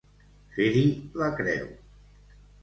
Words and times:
Fer-hi 0.55 0.81
la 1.23 1.29
creu. 1.41 1.69